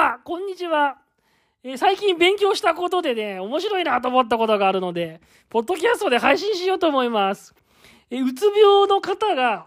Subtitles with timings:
[0.00, 0.96] 様、こんにちは。
[1.62, 7.54] えー最近勉強したことでね、面白いなと思ったことがあるので、ポッドキャストで配信しようと思います。
[8.10, 9.66] えーうつ病の方が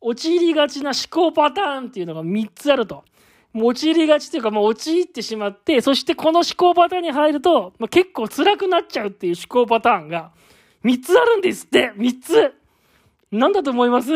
[0.00, 3.04] 陥りがちな思考パターンっていうのが3つあると。
[3.52, 10.32] もう陥りがちというか、もう陥ってしまって、そしてこの思考パターンに入ると、まあ、結構辛くなっちゃうっていう思考パターンが
[10.82, 12.54] 3つあるんですって、3つ。
[13.30, 14.10] なんだと思います？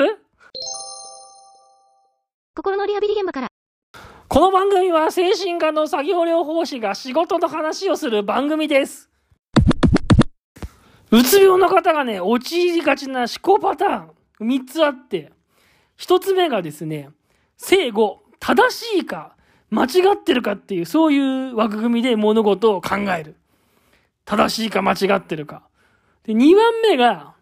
[2.57, 3.48] 心のリハビリ現場から
[4.31, 9.09] この番組は精神科の作業療法士が仕事の話をする番組です。
[11.11, 15.33] うつ病の方がね、陥りがちな思考パターン、3つあって、
[15.97, 17.09] 1つ目がですね、
[17.57, 19.35] 正誤、正しいか、
[19.71, 23.37] 間違ってるかっていう、そういう枠組みで物事を考える。
[24.27, 25.63] 正しいか間違ってるか。
[26.25, 27.33] で、2番目が、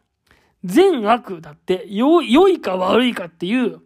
[0.62, 3.80] 善悪だって、良い良いか悪いかっていう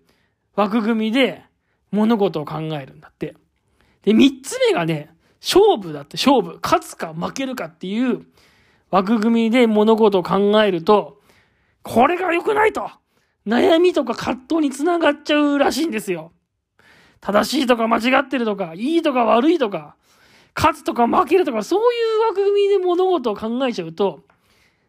[0.54, 1.44] 枠組みで
[1.90, 3.34] 物事を考えるんだって。
[4.02, 6.58] で、三つ目がね、勝負だって、勝負。
[6.62, 8.26] 勝つか負けるかっていう
[8.90, 11.20] 枠組みで物事を考えると、
[11.82, 12.90] これが良くないと
[13.46, 16.32] 悩みとか葛藤につながっちゃうらしいんですよ。
[17.20, 19.96] 正しいとか間違ってるとか、いいとか悪いとか、
[20.54, 24.20] 勝つとか負けるとか、そういう枠組みで物事を考えちゃうと、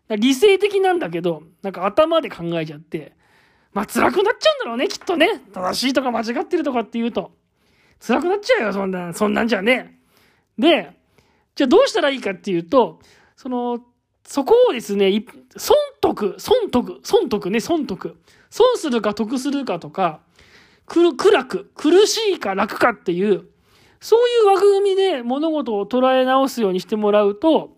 [0.09, 3.13] 理性的なんだけど、なんか頭で考えちゃって、
[3.73, 5.41] まあ辛くなっちゃうんだろうね、きっとね。
[5.53, 7.31] 正しいとか間違ってるとかって言うと。
[8.05, 9.99] 辛くなっちゃうよ、そんな、そんなんじゃね。
[10.57, 10.91] で、
[11.55, 12.99] じゃあどうしたらいいかっていうと、
[13.35, 13.79] その、
[14.25, 15.11] そこをですね、
[15.57, 18.17] 損得、損得、損得ね、損得。
[18.49, 20.21] 損するか得するかとか、
[20.85, 23.45] 苦楽、苦しいか楽かっていう、
[24.01, 27.77] そういう枠組みで物事を捉え直すようにしてもらうと、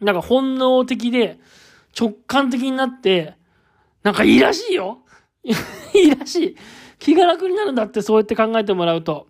[0.00, 1.40] なんか本能的で
[1.98, 3.34] 直感的になって、
[4.02, 5.00] なんかいいらしいよ。
[5.44, 5.52] い
[6.08, 6.56] いらしい。
[6.98, 9.28] 気が楽になるんだってそうやって考えてもらうと。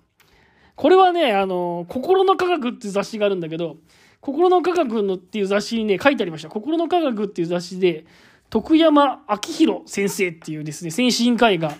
[0.74, 3.76] これはね、あの、心の科学っていう雑誌があるんだけど、
[4.20, 6.48] 心の科学のっていう雑誌にね、書いてありました。
[6.48, 8.04] 心の科学っていう雑誌で、
[8.50, 11.76] 徳山明宏先生っていうですね、先進科医が、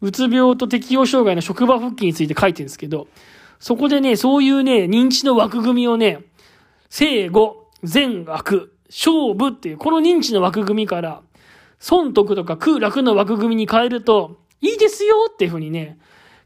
[0.00, 3.06] うつ病と適応障害の職場復帰について書いてるんですけど、
[3.58, 6.24] そこでね、そういうね、認知の枠組みをね、
[6.90, 11.22] 正誤、善悪、勝負っていう、この認知の枠組みから、
[11.82, 15.98] 損得とか空楽の枠組みに変えると、いいですよっていうふうにね、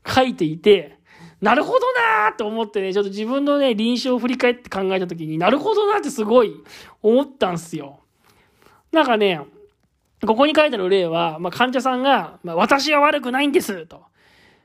[0.07, 0.97] 書いていて、
[1.43, 6.55] なるほどなーと思ってね、ちょっと自分のね、臨床を振り返って考えたときになるほどなってすごい
[7.03, 8.01] 思ったんすよ。
[8.93, 9.43] なんかね、
[10.27, 14.05] ここに書いてある例は、まあ、患者さんが、まあ、私は悪くないんです、と。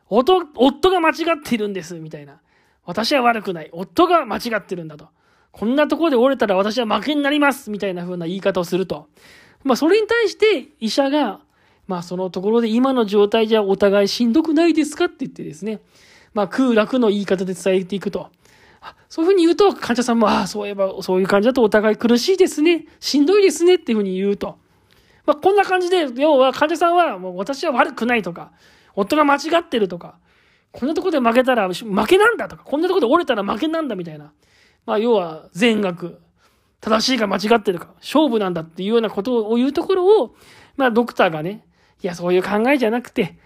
[0.07, 2.39] 夫、夫が間違っているんです、みたいな。
[2.85, 3.69] 私は悪くない。
[3.73, 5.09] 夫が間違ってるんだと。
[5.51, 9.09] こんなところで折れたら私は負けになります、みたいな風な言い方をすると。
[9.63, 11.39] まあ、それに対して医者が、
[11.87, 15.81] まあ、そのところで今の状態じゃお互いしんどくないですかって言ってですね、
[16.33, 18.29] まあ、空楽の言い方で伝えていくと。
[19.09, 22.85] そういうふうに言うと、患者さんも、ああ、そういえば、そういう感じだとお互い苦しいですね。
[22.99, 23.75] しんどいですね。
[23.75, 24.57] っていうふうに言うと。
[25.25, 28.51] まあ、こんな感じで、要は患者さんは、もう私は悪くないとか、
[28.95, 30.15] 夫が間違ってるとか、
[30.71, 34.31] こんなところで負けたら負けなんだとか、こんなところで折れたら負けなんだみたいな。
[34.85, 36.19] まあ、要は善悪、
[36.81, 40.35] 正しいか間違ってるか、勝負なんだっていうようなことを言うところを、
[40.77, 41.63] まあ、ドクターがね、
[42.03, 43.37] いや、そういう考えじゃなくて、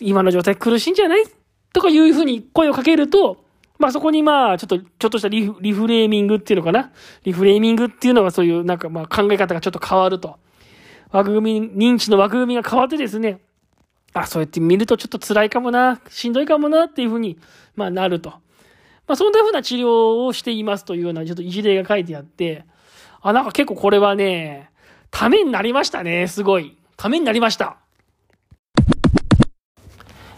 [0.00, 1.24] 今の状態苦しいんじゃない？
[1.72, 3.44] とかいうふうに声をかけると、
[3.78, 6.92] まあそこにまあ、ちょっと、ちょっとしたリフリフレーミングっていうのかな？
[7.24, 10.38] リフレーミングっていうのはそういうなんかまあ考え方がちょっと変わると。
[11.10, 13.40] 枠組み、認知の枠組みが変わってですね、
[14.12, 17.38] あ、そうやって見るとちょっと辛いかもな、しんどいかもなっていうふうに、
[17.74, 18.30] まあなると。
[18.30, 18.38] ま
[19.08, 22.64] あそんなふうな治療をしていますというようなちょっと一例が書いてあって、
[23.26, 24.70] あ、なんか結構これはね、
[25.10, 26.76] ためになりましたね、すごい。
[26.98, 27.78] ためになりました。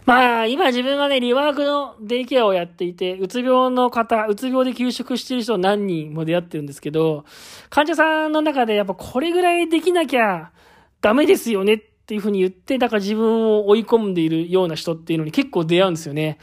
[0.04, 7.24] まあ、今自分がね、リワークのデイケアをやっていて、うつ病の方、うつ病で休職している人何人も出会ってるんですけど、
[7.70, 10.52] 患者さんの中でやっぱこれぐらいできなきゃ
[11.00, 16.38] ダメですよねっていうふうに言って、だから自分を追い込んでいるような人っていうのに結構出会うんですよね。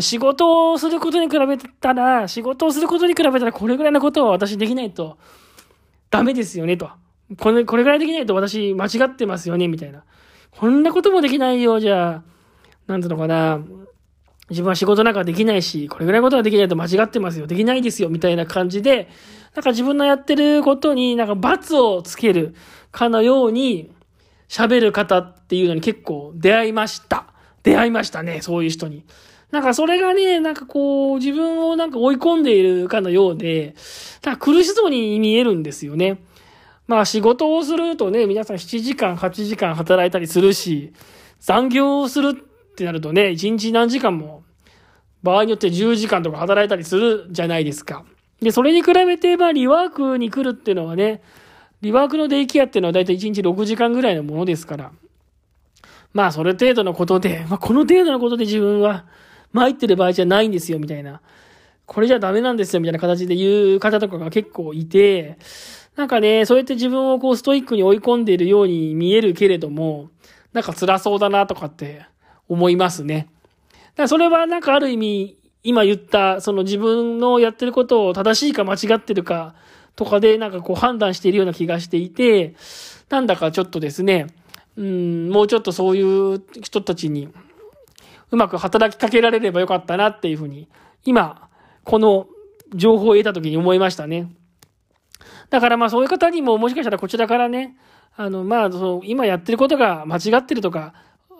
[0.00, 5.18] 仕事をすることに比べたら、仕事をすることに比べたらこれぐらいのことは私できないと
[6.12, 6.90] ダメですよねと。
[7.38, 10.04] これ、これぐらいできないと私間違ってますよねみたいな。
[10.50, 12.22] こんなこともできないよ、じゃあ、
[12.86, 13.60] なんていうのかな、
[14.50, 19.08] 自分は仕事なんかできないし、これぐらいのことができないと間違ってますよ、できないですよ、みたいな感じで、
[19.54, 22.54] なんか自分のやってることになんか罰をつける
[22.90, 23.90] かのように
[24.48, 27.26] 喋る方っていうのに結構出会いました。
[27.62, 29.06] 出会いましたね、そういう人に。
[29.52, 33.74] なんかそれがね、なんかこう、自分をなんか追い込んでいるかのようで、
[34.22, 36.18] だ苦しそうに見えるんですよね。
[36.88, 40.94] まあ仕事をするとね、皆さん7時間、8時間働いたりするし、
[41.38, 44.42] 残業をするってなるとね、1日何時間も
[45.22, 48.04] 場合によって10時間とか働いたりするじゃないですか。
[48.40, 51.22] で、それに比べて、まあ、リワークに来るっていうのはね、
[51.82, 54.92] リワークのデイケアっていうのはだいたい1日6時間ぐらいのものですから、
[56.12, 59.04] まあ、それ程度のことで、まあ、この程度のことで自分は
[59.52, 61.20] 参ってる場合じゃないんですよ、みたいな。
[61.86, 65.36] これじゃダメなんですよ、みたいな形で言う方とかが結構いて、
[65.96, 70.08] なんかね、そうやって自分をこうストイックに追い込んでいるように見えるけれども、
[70.52, 72.06] なんか辛そうだなとかって
[72.48, 73.28] 思いますね。
[73.72, 79.54] だからそれはなんかある意味、今言った、その自分のやってることを正しいか間違ってるか
[79.94, 82.54] とかでなんかこう判断しているような気がしていて、
[83.10, 84.28] なんだかちょっとですね、
[84.76, 86.02] うん、もうちょっとそうい
[86.36, 87.28] う人たちに
[88.32, 90.68] うまく働きかけられればよかったなっていうふうに、
[91.04, 91.48] 今、
[91.84, 92.26] この
[92.74, 94.32] 情報を得た時に思いましたね。
[95.50, 97.76] だからまあそういう方にももしかしたらこちらからね、
[98.16, 100.94] あのまあその今やってることが間違ってるとか、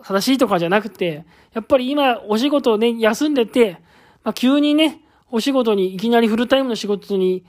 [0.04, 1.24] 正しいとかじゃなくて、
[1.54, 3.78] やっぱり今お仕事をね、休んでて、
[4.22, 5.00] まあ急にね、
[5.30, 7.42] お仕事にいきなりフルタイムの仕事に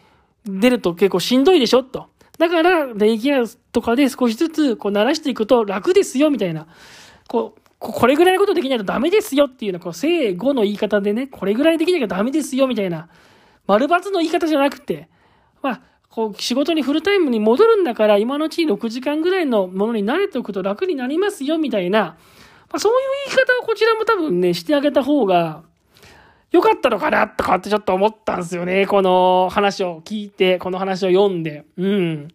[0.46, 2.07] 出ると結構しんどいでしょと。
[2.38, 3.44] だから、デイケア
[3.74, 6.68] とかで少しずつこう慣らしていくと楽ですよみたいな。
[7.28, 13.09] こう、これぐらいのことできないとダメですよっていうのは、こう、正誤の言い方でね、これぐらいできなきゃダメですよみたいな、
[13.68, 15.09] 丸抜の言い方じゃなくて、
[15.62, 22.18] まあ、こう、仕事にフルタイムに戻るんだから、今のうちに6時間ぐらいのものに慣れておくと楽になりますよみたいな、ま
[22.74, 25.63] あ、そういう言い方をこちらも多分ね、してあげた方が、
[26.53, 28.86] 良かったのかなとかってちょっと思ったんですよね。
[28.86, 31.65] この話を聞いて、この話を読んで。
[31.77, 32.27] うん。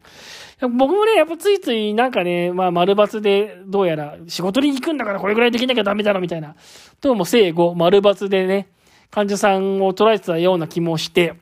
[0.61, 6.57] 僕もね、やっぱついついなんかね、まあ丸抜でどうやら仕事に行くんだからこれぐらいできなきゃダメだろみたいな。
[7.01, 8.69] どうも正誤、丸抜でね、
[9.11, 11.35] 患者さんを捉えてたような気もして。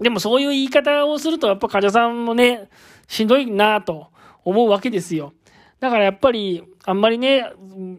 [0.00, 2.68] でもそういう言い方をするとやっぱ患者さんもね、
[3.08, 4.08] しんどいなと
[4.44, 5.32] 思うわけですよ。
[5.80, 7.50] だからやっぱり、あんまりね、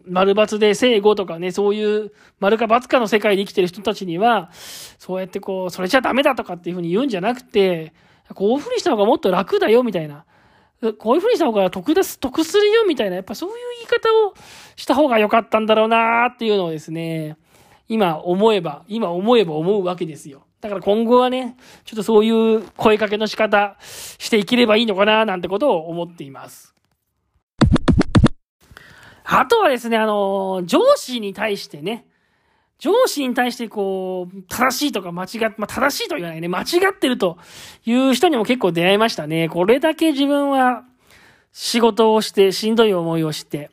[0.08, 4.50] 丸抜で正誤とかね、そういう丸か×かの世界で生きてる人たちには、
[4.98, 7.92] そうやってこう、それじゃダメだとかっていうふうに言うんじゃなくて、
[8.34, 10.24] こういうふうにした方がもっと楽だよ、みたいな。
[10.98, 13.16] こういうふうにした方が得です、得するよ、みたいな。
[13.16, 14.34] やっぱそういう言い方を
[14.76, 17.36] した方が良かったんだろうなっていうのをですね、
[17.88, 20.46] 今思えば、今思えば思うわけですよ。
[20.60, 26.74] だから今後はね、ちょっとそういう声かけの仕方していければいいのかななんてことを思っています。
[29.24, 32.06] あとはですね、あの、上司に対してね、
[32.78, 36.48] 上司に対してこう、正しいとか間違っ、まあ、正しいと言わないね。
[36.48, 37.38] 間違ってると
[37.84, 39.48] いう人にも結構出会いましたね。
[39.48, 40.84] これだけ自分は
[41.52, 43.70] 仕事をしてしんどい思いをして、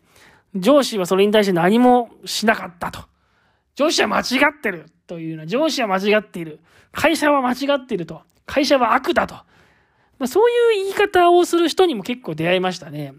[0.56, 3.02] 上司はそれに対して何もしなかったと。
[3.76, 6.60] 上司は間違ってるというのは、上司は間違っている。
[6.92, 8.22] 会社は間違っていると。
[8.46, 9.36] 会社は悪だと。
[9.36, 13.14] まあ、そういう言い方をする人にも結構出会いましたね。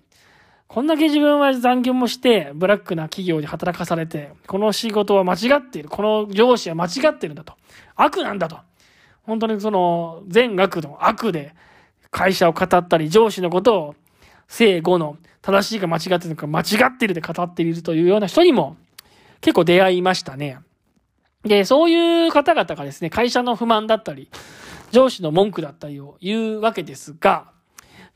[0.69, 5.89] こんだけ自分は残業もして、ブラックな企業に働かされて、この仕事は間違っている。
[5.89, 7.55] この上司は間違ってるんだと。
[7.95, 8.59] 悪なんだと。
[9.23, 11.55] 本当にその、全悪の悪で
[12.11, 13.95] 会社を語ったり、上司のことを
[14.49, 18.77] 正誤の正しいか間違っているのか間違っているで語っているというような人にも
[19.41, 20.59] 結構出会いましたね。
[21.45, 24.31] で、そういう方々がですね、会社の不満だったり、
[24.91, 27.51] 上司の文句だったりを言うわけですが、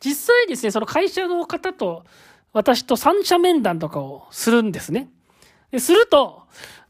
[0.01, 2.05] 実際ですね、その会社の方と
[2.53, 5.09] 私と三者面談とかをするんですね。
[5.79, 6.43] すると、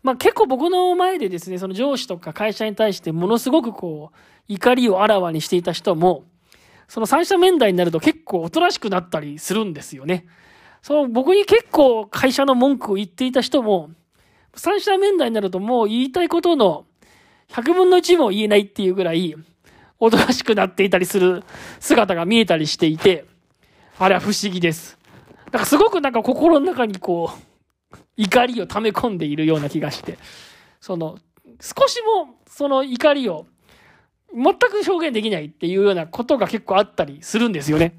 [0.02, 4.16] まあ、結構僕の前でですね、その上司とか会社に対してものすごくこう、
[4.46, 6.24] 怒りをあらわにしていた人も、
[6.86, 10.26] その三者面談になると結構おとなしくなったりするんですよね。
[10.80, 13.90] その僕に結構会社の文句を言っていた人も、
[14.54, 16.86] 三者面談になるともう言いたいことの
[17.48, 19.34] 100分の1も言えないっていうぐらい、
[20.00, 21.42] おとなしくなっていたりする
[21.80, 23.26] 姿が見えたりしていて、
[23.98, 24.97] あれは不思議です。
[25.48, 30.18] だからすごくなんか心の中にこう、怒りを溜め込んでいるような気がして、
[30.80, 31.18] その、
[31.60, 33.46] 少しもその怒りを
[34.34, 37.98] 全く表現できないっていうようなことが結構あったりするんですよね。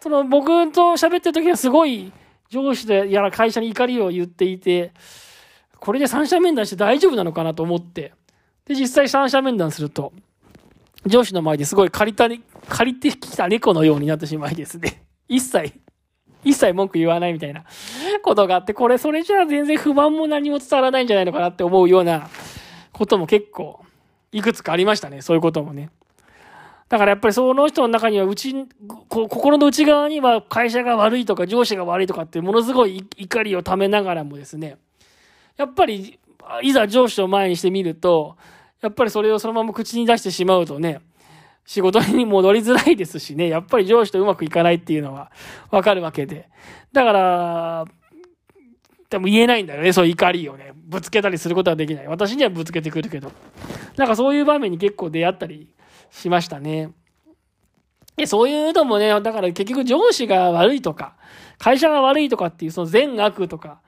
[0.00, 2.12] その僕と喋ってる時はすごい
[2.50, 4.92] 上司でやら会社に怒りを言っていて、
[5.78, 8.12] これで三者面談して大丈夫なのかなと思って、
[8.66, 10.12] で、実際三者面談すると、
[11.06, 12.28] 上司の前ですごい借りた、
[12.68, 15.02] 借りてきた猫のようになってしまいですね。
[15.28, 15.72] 一切
[16.46, 17.64] 一切文句言わないみたいな
[18.22, 22.30] ことがあって、これそれじゃあ全然不満も何も伝わらないんじゃないのかなって思うような
[22.92, 23.84] ことも結構
[24.30, 25.22] いくつかありましたね。
[25.22, 25.90] そういうこともね。
[26.88, 28.54] だからやっぱりその人の中には、うち、
[29.08, 34.76] 心の内側には会社が悪いとか上司が悪いとかってものすごい怒りをためながらもですね、
[35.56, 36.20] やっぱり、
[36.62, 38.36] いざ上司を前にしてみると、
[38.80, 41.00] やっぱりそれをそのまま口に出してしまうとね、
[41.66, 45.30] 仕事に戻りづらいですしね、 やっぱり上司とうまくいかないっていうのは
[45.70, 46.48] わかるわけで。
[46.92, 47.84] だから、
[49.10, 50.72] でも言えないんだよね、そう怒りをね。
[50.74, 52.06] ぶつけたりすることはできない。
[52.06, 53.32] 私にはぶつけてくるけど。
[53.96, 55.68] なんかそういう場面に結構出会ったり
[56.10, 56.92] しましたね。
[58.16, 61.16] で、そういうのもね、だから結局上司が悪いとか、
[61.58, 63.80] 会社が悪いとかっていうその善悪とか、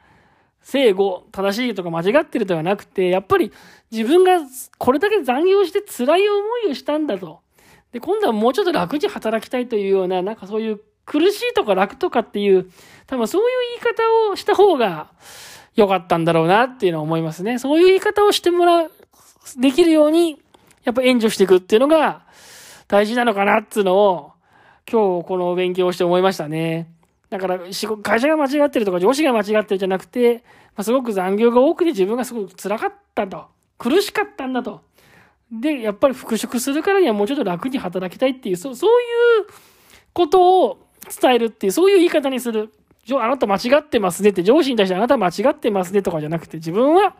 [0.60, 3.52] 正誤、正しいとか間違ってるではなくて、やっぱり
[3.90, 4.40] 自分が
[4.78, 7.40] これだけ残業して辛い思いをしたんだと。
[7.92, 12.70] で、今度はもうちょっと楽に働きたいというような、なんかそういう苦しいとか楽とかっていう、
[13.06, 13.48] 多分そういう
[13.82, 15.10] 言い方をした方が
[15.74, 17.58] 良かったんだろうなっていうのは思いますね。
[17.58, 18.90] そういう言い方をしてもらう、
[19.58, 20.40] できるように、
[20.84, 22.22] やっぱ援助していくっていうのが
[22.88, 24.32] 大事なのかなっていうのを、
[24.90, 26.90] 今日この勉強をして思いましたね。
[27.30, 30.44] だから、会社が間違ってるとか上司が間違ってるじゃなくて、
[30.76, 33.46] ま、すごく残業が多くて自分がすごく辛かったと。
[33.78, 34.80] 苦しかったんだと。
[35.50, 38.94] で、やっぱり復職するからにはもうちょっと楽に働きたいっていう、そうそうい
[39.42, 39.46] う
[40.12, 40.86] ことを
[41.20, 42.72] 伝えるっていう、そういう言い方にする。
[43.10, 47.16] あなた間違ってますねって、上司に対してあなた間違ってますねとかじゃなくて、自分は、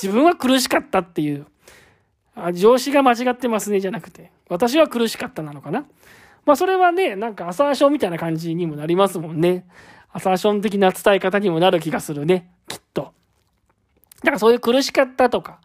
[0.00, 1.46] 自分は苦しかったっていう。
[2.36, 5.86] あ上司が間違ってますねじゃなくて、私は苦しかったなのかな。
[6.44, 9.66] まあそれはね、なんかアサーションみたいな感じにもなりますもんね。
[10.12, 12.50] アサーション的な伝え方にもなる気がするね。
[12.68, 13.12] きっと。
[14.22, 15.60] だからそういう苦しかったとか、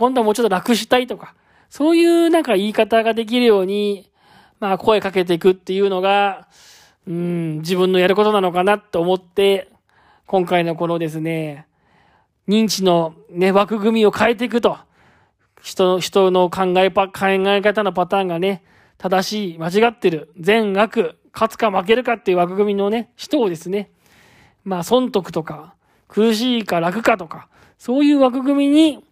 [0.00, 1.34] 今度はもうちょっと楽したいとか、
[1.68, 4.10] そういうなんか言い方ができるように、
[4.58, 6.48] まあ声かけていくっていうのが、
[7.06, 9.68] うん、自分のやることなのかなと思って、
[10.26, 11.66] 今回のこのですね、
[12.48, 14.78] 認知のね、枠組みを変えていくと。
[15.60, 18.62] 人の、人の考え考え方のパターンがね、
[18.96, 23.90] 正しい、間違ってる、善悪、勝つか負けるかっていう枠組みのね、人をですね、
[24.64, 25.74] まあ、損得とか、
[26.08, 29.04] 苦しいか楽かとか、そういう枠組みに、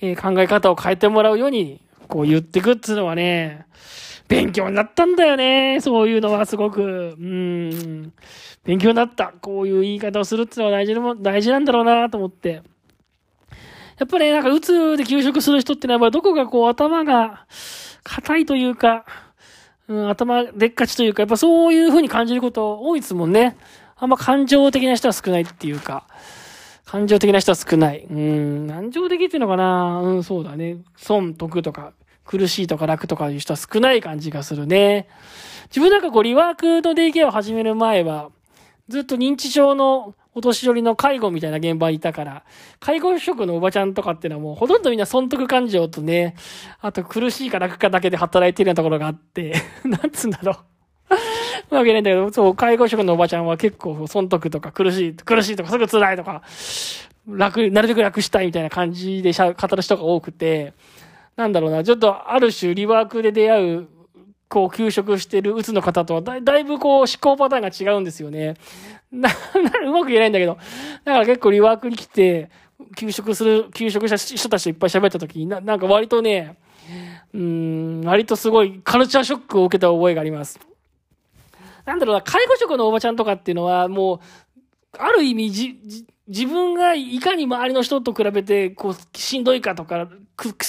[0.00, 3.66] え、考え方を変えてもらうように、こう言ってくっていうのはね、
[4.28, 5.80] 勉強になったんだよね。
[5.80, 6.82] そういうのはすごく。
[6.82, 8.12] うん。
[8.64, 9.34] 勉強になった。
[9.40, 12.62] こういう言い方をするっていうのは大事でも大事なんだろうなと思って。
[13.98, 17.46] やっぱり、ね、なんか、うつで休職する人ってのは、どこかこう、頭が、
[18.02, 19.04] 硬いというか、
[19.86, 23.56] うん、頭でっかちというか、やっぱそういう風に感じること多いですもんね。
[23.96, 26.06] あんま感情的な人は少ないっていうか、
[26.84, 28.06] 感情的な人は少ない。
[28.10, 30.00] うん、感情的っていうのかな？
[30.02, 30.78] うん、そうだね。
[30.96, 31.92] 損、得とか、
[32.24, 35.08] 苦しいとか楽とかいう人は少ない感じがするね。
[35.66, 38.30] 自分なんかこう、リワークのデイケアを始める前は、
[38.88, 42.44] ずっと認知症のお年寄りの介護みたいな現場にいたから、
[42.80, 46.34] 介護職のおばちゃんとかっていうのはもうほとんどみんな損得感情とね、
[46.80, 50.56] あと苦しいか楽かだけで働いてるようなところがあって、 なんつうんだろう。
[51.70, 56.42] うまくないんだけど、そう、介護職のおばちゃんは結構損得とか苦しい、苦しいとかすぐ辛いとか、
[57.28, 60.72] 楽、なるべく楽したいみたいな感じでしゃ語る人が多くて、
[61.36, 63.88] なんだろうな、ちょっとある種リワークで出会う
[64.54, 68.54] こう、休職してるうつの方とはだ、だいぶこう、思考パターンが違うんですよね。
[69.10, 70.58] な、な、うまく言えないんだけど、
[71.04, 72.50] だから結構リワークに来て、
[72.96, 76.56] 休職する、休職した人たちといっぱい喋った時にな、なんか割とね、
[77.32, 80.60] うん、割とすごいカルチャーショックを受けた覚えがあります。
[81.84, 84.18] なんだろうな、介護職のおばちゃんとかっていうのは、もう、
[84.98, 90.64] ある意味じ、じ、自分がいかに周りの人と比べて、こう、しんどいかとか、く、く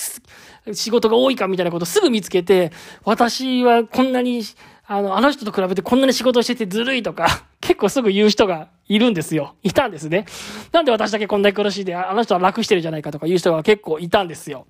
[0.74, 2.72] 仕事が多いかみたいなことすぐ見つけて、
[3.04, 4.44] 私はこんなに、
[4.88, 7.28] あの、あの人と比べてこんなに仕事しててずるいとか、
[7.62, 9.56] 結構すぐ言う人がいるんですよ。
[9.64, 10.26] いたんですね。
[10.72, 14.68] なんで私だけこんなに苦しいで、あの人は楽してるじゃないかとか言う人が結構いたんですよ。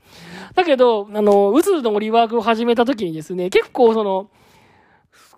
[0.54, 4.30] だけど、あの、うつのリワークを始めた時にですね、結構その、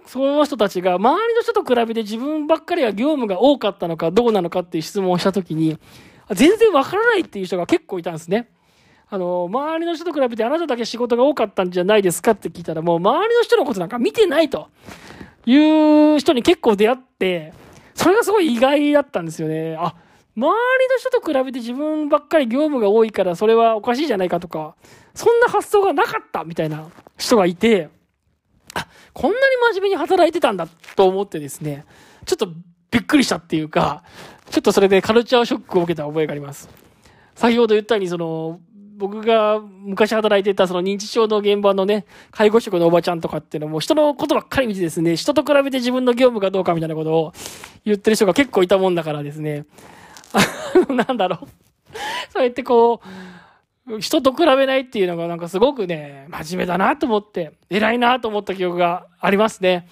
[0.08, 5.78] その人たちが周りの人と比べて自分ばっかりは業務が多かったのかどうなのかっていう質問をした時に、
[6.32, 8.50] 全然わからないっていう人が結構いたんですね。
[9.10, 14.70] あの、周りの人と比べてあなただけ仕事が多かったんじゃないですかって聞いたら、もう周りの人のことなんか見てないと
[15.46, 15.58] い
[16.16, 17.54] う人に結構出会って、
[17.94, 19.76] それがすごい意外だったんですよね。
[19.78, 19.96] あ、
[20.36, 24.76] 周りの人と比べて自分ばっかり業務が多いからそれはおかしいじゃないかとか、
[25.14, 26.86] そんな発想がなかったみたいな
[27.18, 27.90] 人がいて、
[28.78, 29.44] あ、こんなに
[29.74, 31.86] 真面目に働いてたんだと思ってですね、
[32.26, 32.50] ちょっと
[32.92, 34.04] びっくりしたっていうか、
[34.50, 36.70] ちょっとそれでカルチャーショックを受けた覚えがあります。
[37.36, 38.60] 先ほど言ったように、その、
[38.98, 47.34] 僕が昔働いてたその認知症の現場のね、介護職のおばちゃんとかっていうのも人のことばっかり見てですね、人と比べて自分の業務がどうかみたいなことを
[47.86, 49.66] 言ってる人が結構いたもんだからですね、
[50.90, 51.48] なんだろう。
[52.34, 53.08] そうやってこう、
[54.00, 59.88] 人と比べないっていうのがなんかすごくね、真面目だなと思って、偉いなと思った記憶がありますね。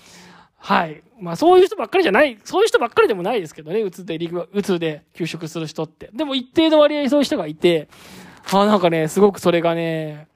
[0.58, 1.04] はい。
[1.20, 4.18] まあそういう人ばっかりじゃない、そういう人ばっかりでもないですけどね、うつで、
[4.54, 6.10] うつで休職する人って。
[6.14, 7.88] でも一定の割合そういう人がいて、
[8.52, 10.28] あなんかね、すごくそれがね、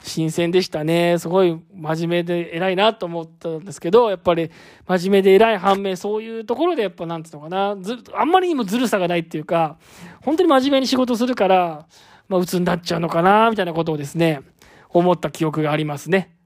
[0.00, 1.18] 新鮮でしたね。
[1.18, 4.50] すごい真面目で偉いなと思ったんですけど、やっぱり
[4.86, 9.76] 真面目で偉い反面、そういうところでやっぱなんていうのかな、ず、あんまりにもずるさがないっていうか、
[10.24, 11.86] 本当に真面目に仕事するから、
[12.28, 14.40] まあ、鬱になっちゃうのかな、みたいなことをですね、
[14.90, 16.36] 思った記憶がありますね。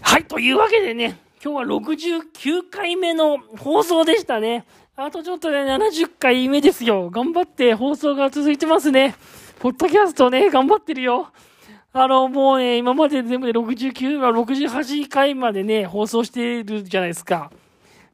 [0.00, 4.64] はい、というわけでね、今日は69回目の放送でしたね。
[4.94, 7.08] あとちょっとで、ね、70回目ですよ。
[7.10, 9.14] 頑張って放送が続いてますね。
[9.58, 11.28] ポッドキャストね、頑張ってるよ。
[11.94, 17.50] あの、もうね、今まで全部で69、68回までね、放送してるじゃないですか。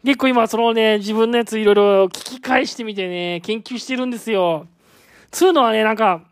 [0.04, 4.66] 結構今、そのね、自分のやついろいろ聞き返してみてね、研究してるんですよ。
[5.30, 6.22] つうのはね、なんか、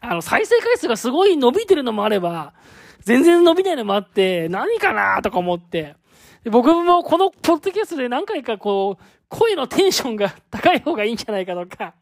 [0.00, 2.52] あの、再生回数がすごい伸びてるのもあれば、
[3.00, 5.96] 全然伸びないのもあって、何かなとか思って。
[6.44, 11.94] 僕もこのポッドキャストで何回かこう、声のテンションが高い方がいいんじゃないかとか、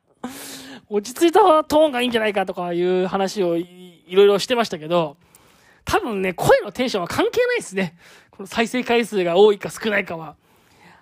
[0.88, 5.16] 落ち着いたトーンがいいんじゃないかとかいう話をいろいろしてましたけど、
[5.84, 7.96] 多分ね、声のテンションは関係ないですね。
[8.30, 10.36] この再生回数が多いか少ないかは。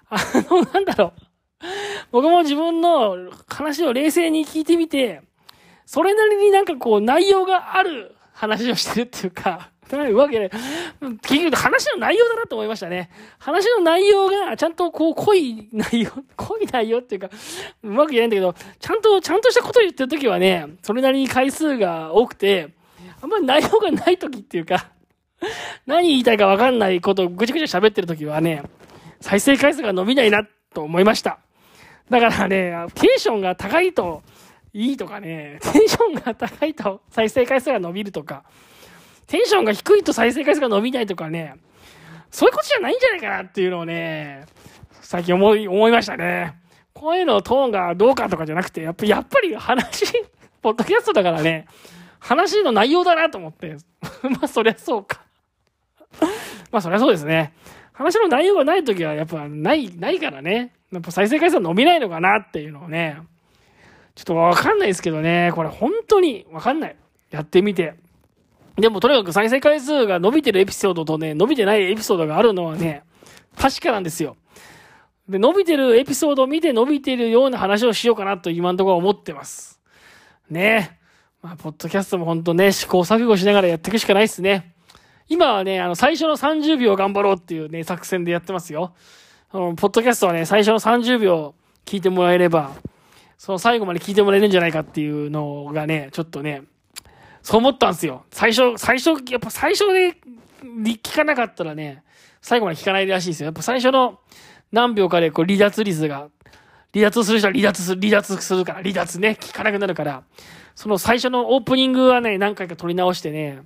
[0.09, 0.19] あ
[0.51, 1.23] の、なんだろう。
[2.13, 5.23] 僕も自分の話を冷静に聞いてみて、
[5.85, 10.51] それなりになんかこう内容がある話をしてるっていうか、 というわけで、
[11.23, 13.09] 結局話の内容だなと思いましたね。
[13.39, 17.31] 話の内容が、ちゃんとこう、濃い内容、 濃い内容っていうか、
[17.85, 22.71] うまく言えないんだけど、ちゃんと、ちゃんとしたことを言ってるときはね、それなりに回数が多くて、
[23.23, 24.89] あんまり内容がないときっていうか、
[25.87, 28.65] 何言いたいかわかんないことをぐちゃぐちゃ喋ってるときはね、
[29.21, 31.39] 再生回数が伸びないなと思いました。
[32.11, 34.23] だからね、テンションが高いと
[34.73, 38.45] いいとかね、テンションが高いと再生回数が伸びるとか、
[39.27, 41.55] テンションが低いと再生回数が伸びないとかね、
[42.31, 44.47] そういうことじゃないんじゃないかなっていうのをね、
[45.01, 46.55] 最近思い、思いましたね。
[46.93, 50.05] 声のトーンがどうかとかじゃなくて、やっぱ、やっぱり話、
[50.63, 51.67] ポッドキャストだからね、
[52.19, 53.77] 話の内容だなと思って、
[54.23, 55.21] まあそりゃそうか。
[56.71, 57.53] まあそりゃそうですね。
[57.97, 60.75] 話の内容がないときはやっぱない、ないからね。
[60.93, 63.19] やっぱ再生回数は伸びないのかなっていうのをね、
[64.15, 66.97] ちょっとわかんないですけどね、これ本当にわかんない。
[67.31, 67.95] やってみて。
[68.77, 73.03] でもとにかく再生回数が伸びてるエピソードとね、伸びてないエピソードがあるのはね、
[73.57, 74.37] 確かなんですよ。
[75.27, 79.81] で、伸びてるエピソードを見て伸びてるような話をしようかなと今のところ思ってます。
[80.51, 81.01] ね
[81.43, 84.76] まあ、ポッドキャストも本当ね、試行錯誤しながらやっていくしかないっすね。
[85.29, 88.95] 今はね、あの、最初の30秒頑張ろうっていうね、作戦でやってますよ。
[89.51, 92.73] あの、ポッドキャストはね、最初の30秒聞いてもらえれば、
[93.37, 96.63] その最後まで聞いてもらえるんじゃないかっていうのがね、ちょっとね、
[97.43, 98.25] そう思ったんですよ。
[98.31, 100.17] 最初、最初、やっぱ最初で
[100.63, 102.03] 聞かなかったらね、
[102.41, 103.47] 最後まで聞かないらしいですよ。
[103.47, 104.21] やっぱ最初の
[104.73, 106.29] 何秒かでこう離脱率が、
[106.95, 110.23] 離脱する人は離脱する、離脱するから、離脱ね、聞かなくなるから、
[110.75, 113.63] その最初のオープニングはね、何回か撮り直してね、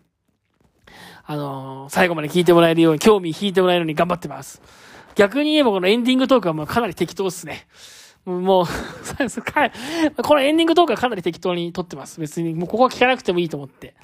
[1.31, 4.61] あのー、最後まで聞いてもらえるように、興味引いてもらえるように頑張ってます。
[5.15, 7.69] 逆に言えばこのエンディングトークはもうかなり適当ですね。
[8.25, 12.19] もうこのエンディングトークはかなり適当に撮ってます。
[12.19, 13.95] 別に、もうここは聞かなくてもいいと思って。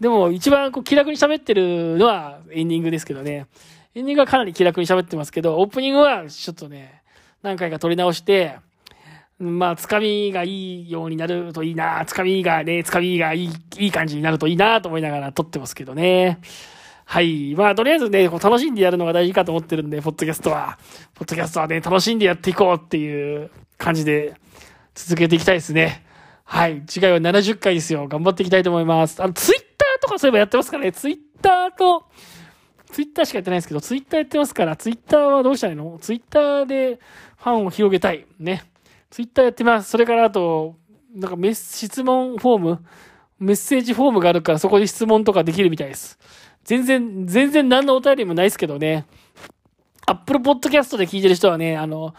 [0.00, 3.46] でも、一番こう気楽に喋ってるのはエンディングですけどね。
[3.94, 7.02] エンディングはかなり気楽に喋ってますけど、オープニングはちょっとね、
[7.42, 8.56] 何回か撮り直して、
[9.38, 16.38] まあ、つかみがいいようになるといいな、つかみがね、つかみがいい、いい感じになるといいなと思いながら撮ってますけどね。
[17.04, 17.54] はい。
[17.54, 20.78] まあ、とりあえずね、こう楽しんでやるのが大事かと思ってるんで、ポッドキャストは。
[21.14, 24.34] ポッドキャストはね、楽しんでやっていこうっていう感じで
[24.94, 26.06] 続けていきたいですね。
[26.44, 26.82] はい。
[26.86, 28.06] 次回は70回ですよ。
[28.08, 29.22] 頑張っていきたいと思います。
[29.22, 30.92] あの、ツイッターとかそういえばやってますからね。
[30.92, 32.06] ツイッターと、
[32.90, 35.98] ツイッターしかやってないですけど、ツイッターやってますから、ツイッターはどうしたらいいの？
[36.00, 37.00] ツイッターで
[37.38, 38.24] ファンを広げたい。
[38.38, 38.62] ね。
[39.14, 39.90] ツイッターやってます。
[39.90, 40.74] それからあと、
[41.14, 42.84] なんかメッ、質問フォーム
[43.38, 46.18] メッセージフォームがあるからそこで質問とかできるみたいです。
[46.64, 49.06] 全然、全然何のお便りもないですけどね。
[50.06, 52.12] アップルポッドキャストで聞いてる人はね、あの、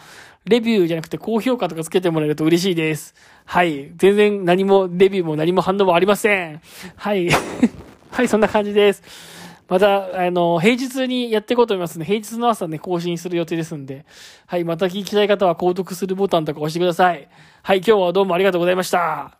[0.45, 3.13] レビューじゃなくて高評価とかつけてもらえると嬉しいです。
[3.43, 3.91] はい。
[3.97, 6.61] 全然何も、レビューも何も反応もありません。
[6.95, 7.27] はい。
[8.09, 9.34] はい、そんな感じです。
[9.67, 12.05] また、あの、平日にやっていこうと思いますね。
[12.05, 14.05] 平日の朝ね、更新する予定ですんで。
[14.45, 17.27] はい、また聞きたい方は購読するボタンとか押してください。
[17.63, 19.39] はい、今日はどうもありがとうございました。